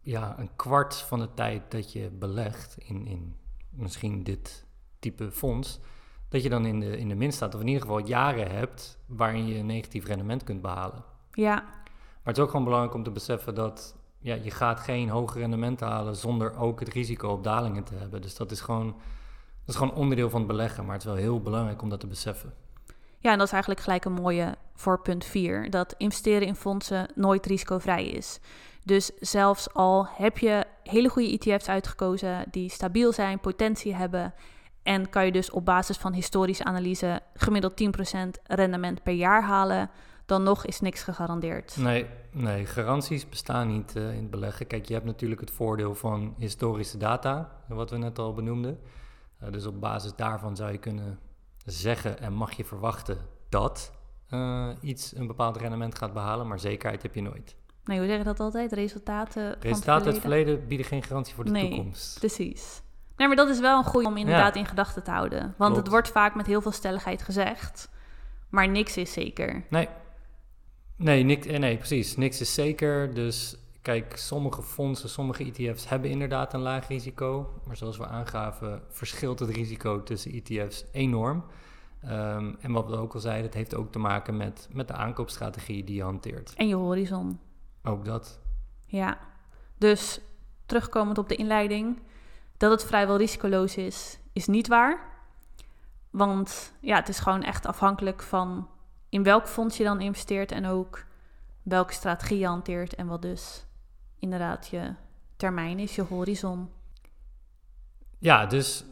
ja, 0.00 0.34
een 0.38 0.50
kwart 0.56 0.94
van 0.94 1.18
de 1.18 1.34
tijd 1.34 1.70
dat 1.70 1.92
je 1.92 2.10
belegt 2.10 2.76
in, 2.78 3.06
in 3.06 3.36
misschien 3.70 4.22
dit 4.22 4.66
type 4.98 5.30
fonds, 5.30 5.80
dat 6.28 6.42
je 6.42 6.48
dan 6.48 6.66
in 6.66 6.80
de, 6.80 6.98
in 6.98 7.08
de 7.08 7.14
min 7.14 7.32
staat. 7.32 7.54
Of 7.54 7.60
in 7.60 7.66
ieder 7.66 7.82
geval 7.82 8.06
jaren 8.06 8.50
hebt 8.50 8.98
waarin 9.06 9.46
je 9.46 9.58
een 9.58 9.66
negatief 9.66 10.06
rendement 10.06 10.44
kunt 10.44 10.62
behalen. 10.62 11.04
Ja, 11.30 11.54
Maar 11.54 12.22
het 12.22 12.36
is 12.36 12.42
ook 12.42 12.50
gewoon 12.50 12.64
belangrijk 12.64 12.94
om 12.94 13.02
te 13.02 13.10
beseffen 13.10 13.54
dat 13.54 13.96
ja, 14.26 14.34
je 14.42 14.50
gaat 14.50 14.80
geen 14.80 15.08
hoge 15.08 15.38
rendementen 15.38 15.86
halen 15.86 16.16
zonder 16.16 16.56
ook 16.58 16.80
het 16.80 16.88
risico 16.88 17.28
op 17.28 17.44
dalingen 17.44 17.84
te 17.84 17.94
hebben. 17.94 18.22
Dus 18.22 18.36
dat 18.36 18.50
is 18.50 18.60
gewoon, 18.60 18.86
dat 19.64 19.74
is 19.74 19.74
gewoon 19.74 19.94
onderdeel 19.94 20.30
van 20.30 20.38
het 20.38 20.48
beleggen. 20.48 20.84
Maar 20.84 20.92
het 20.92 21.02
is 21.02 21.08
wel 21.08 21.18
heel 21.18 21.40
belangrijk 21.40 21.82
om 21.82 21.88
dat 21.88 22.00
te 22.00 22.06
beseffen. 22.06 22.52
Ja, 23.18 23.32
en 23.32 23.38
dat 23.38 23.46
is 23.46 23.52
eigenlijk 23.52 23.82
gelijk 23.82 24.04
een 24.04 24.12
mooie 24.12 24.54
voor 24.74 25.00
punt 25.00 25.24
4. 25.24 25.70
Dat 25.70 25.94
investeren 25.98 26.46
in 26.46 26.54
fondsen 26.54 27.08
nooit 27.14 27.46
risicovrij 27.46 28.06
is. 28.06 28.40
Dus 28.84 29.10
zelfs 29.20 29.74
al 29.74 30.06
heb 30.08 30.38
je 30.38 30.64
hele 30.82 31.08
goede 31.08 31.38
ETF's 31.38 31.68
uitgekozen 31.68 32.44
die 32.50 32.70
stabiel 32.70 33.12
zijn, 33.12 33.40
potentie 33.40 33.94
hebben. 33.94 34.34
En 34.82 35.08
kan 35.08 35.24
je 35.24 35.32
dus 35.32 35.50
op 35.50 35.64
basis 35.64 35.96
van 35.96 36.12
historische 36.12 36.64
analyse 36.64 37.20
gemiddeld 37.34 37.82
10% 38.38 38.42
rendement 38.42 39.02
per 39.02 39.14
jaar 39.14 39.42
halen. 39.42 39.90
Dan 40.26 40.42
nog 40.42 40.64
is 40.66 40.80
niks 40.80 41.02
gegarandeerd. 41.02 41.76
Nee, 41.76 42.06
nee 42.30 42.66
garanties 42.66 43.28
bestaan 43.28 43.68
niet 43.68 43.96
eh, 43.96 44.12
in 44.12 44.20
het 44.20 44.30
beleggen. 44.30 44.66
Kijk, 44.66 44.86
je 44.86 44.94
hebt 44.94 45.06
natuurlijk 45.06 45.40
het 45.40 45.50
voordeel 45.50 45.94
van 45.94 46.34
historische 46.38 46.96
data, 46.98 47.50
wat 47.68 47.90
we 47.90 47.96
net 47.96 48.18
al 48.18 48.34
benoemden. 48.34 48.78
Eh, 49.38 49.52
dus 49.52 49.66
op 49.66 49.80
basis 49.80 50.14
daarvan 50.16 50.56
zou 50.56 50.72
je 50.72 50.78
kunnen 50.78 51.18
zeggen 51.64 52.18
en 52.20 52.32
mag 52.32 52.52
je 52.52 52.64
verwachten 52.64 53.18
dat 53.48 53.92
eh, 54.28 54.68
iets 54.80 55.16
een 55.16 55.26
bepaald 55.26 55.56
rendement 55.56 55.98
gaat 55.98 56.12
behalen, 56.12 56.46
maar 56.46 56.58
zekerheid 56.60 57.02
heb 57.02 57.14
je 57.14 57.22
nooit. 57.22 57.56
Nee, 57.84 57.98
hoe 57.98 58.06
zeg 58.06 58.18
je 58.18 58.24
dat 58.24 58.40
altijd? 58.40 58.72
Resultaten 58.72 59.42
van 59.52 59.60
Resultaten 59.60 60.04
uit 60.04 60.04
het 60.14 60.20
verleden? 60.20 60.66
bieden 60.66 60.86
geen 60.86 61.02
garantie 61.02 61.34
voor 61.34 61.44
de 61.44 61.50
Nee. 61.50 61.68
toekomst. 61.68 62.18
Precies. 62.18 62.82
Nee, 63.16 63.26
maar 63.26 63.36
dat 63.36 63.48
is 63.48 63.60
wel 63.60 63.78
een 63.78 63.84
goede 63.84 64.08
om 64.08 64.16
inderdaad 64.16 64.54
Ja. 64.54 64.60
in 64.60 64.66
gedachten 64.66 65.02
te 65.02 65.10
houden. 65.10 65.54
Want 65.58 65.76
het 65.76 65.88
wordt 65.88 66.08
vaak 66.08 66.34
met 66.34 66.46
heel 66.46 66.60
veel 66.60 66.72
stelligheid 66.72 67.22
gezegd. 67.22 67.88
Maar 68.48 68.68
niks 68.68 68.96
is 68.96 69.12
zeker. 69.12 69.64
Nee, 69.70 69.88
nee, 70.96 71.22
niks, 71.22 71.46
eh, 71.46 71.58
nee, 71.58 71.76
precies. 71.76 72.16
Niks 72.16 72.40
is 72.40 72.54
zeker. 72.54 73.14
Dus 73.14 73.56
kijk, 73.82 74.16
sommige 74.16 74.62
fondsen, 74.62 75.08
sommige 75.08 75.44
ETF's 75.44 75.88
hebben 75.88 76.10
inderdaad 76.10 76.54
een 76.54 76.60
laag 76.60 76.88
risico. 76.88 77.60
Maar 77.66 77.76
zoals 77.76 77.96
we 77.96 78.06
aangaven, 78.06 78.82
verschilt 78.88 79.38
het 79.38 79.50
risico 79.50 80.02
tussen 80.02 80.32
ETF's 80.32 80.84
enorm. 80.92 81.44
Ehm, 82.02 82.54
en 82.60 82.72
wat 82.72 82.88
we 82.88 82.96
ook 82.96 83.14
al 83.14 83.20
zeiden, 83.20 83.44
het 83.44 83.54
heeft 83.54 83.74
ook 83.74 83.92
te 83.92 83.98
maken 83.98 84.36
met, 84.36 84.68
met 84.72 84.88
de 84.88 84.94
aankoopstrategie 84.94 85.84
die 85.84 85.96
je 85.96 86.02
hanteert. 86.02 86.54
En 86.56 86.68
je 86.68 86.74
horizon. 86.74 87.40
Ook 87.82 88.04
dat. 88.04 88.40
Ja. 88.86 89.18
Dus 89.78 90.20
terugkomend 90.66 91.18
op 91.18 91.28
de 91.28 91.36
inleiding. 91.36 92.02
Dat 92.56 92.70
het 92.70 92.84
vrijwel 92.84 93.16
risicoloos 93.16 93.76
is, 93.76 94.18
is 94.32 94.46
niet 94.46 94.68
waar. 94.68 95.14
Want 96.10 96.72
ja, 96.80 96.96
het 96.96 97.08
is 97.08 97.18
gewoon 97.18 97.42
echt 97.42 97.66
afhankelijk 97.66 98.22
van 98.22 98.68
in 99.08 99.22
welk 99.22 99.46
fonds 99.46 99.76
je 99.76 99.84
dan 99.84 100.00
investeert. 100.00 100.52
En 100.52 100.66
ook 100.66 101.04
welke 101.62 101.92
strategie 101.92 102.38
je 102.38 102.46
hanteert. 102.46 102.94
En 102.94 103.06
wat 103.06 103.22
dus 103.22 103.66
inderdaad 104.18 104.68
je 104.68 104.94
termijn 105.36 105.78
is, 105.78 105.94
je 105.94 106.02
horizon. 106.02 106.68
Ja, 108.18 108.46
dus 108.46 108.84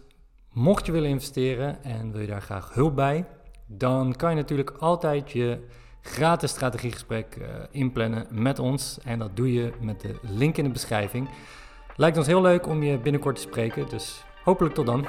mocht 0.53 0.87
je 0.87 0.93
willen 0.93 1.11
investeren 1.11 1.85
en 1.85 2.13
wil 2.13 2.21
je 2.21 2.27
daar 2.27 2.43
graag 2.43 2.75
hulp 2.75 2.95
bij, 2.95 3.27
dan 3.67 4.17
kan 4.17 4.31
je 4.31 4.37
natuurlijk 4.37 4.71
altijd 4.71 5.33
je 5.33 5.67
gratis 6.01 6.51
strategiegesprek 6.51 7.37
eh, 7.37 7.49
inplannen 7.71 8.27
met 8.31 8.59
ons. 8.59 8.99
En 9.05 9.19
dat 9.19 9.37
doe 9.37 9.53
je 9.53 9.73
met 9.81 10.01
de 10.01 10.19
link 10.23 10.57
in 10.57 10.65
de 10.65 10.71
beschrijving. 10.71 11.29
Lijkt 11.97 12.17
ons 12.17 12.27
heel 12.27 12.43
leuk 12.43 12.67
om 12.67 12.83
je 12.83 12.99
binnenkort 12.99 13.37
te 13.37 13.43
spreken, 13.43 13.89
dus 13.89 14.25
hopelijk 14.43 14.75
tot 14.75 14.87
dan. 14.87 15.07